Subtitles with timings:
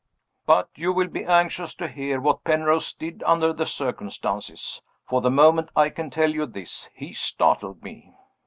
[0.47, 4.81] But you will be anxious to hear what Penrose did under the circumstances.
[5.07, 8.11] For the moment, I can tell you this, he startled me.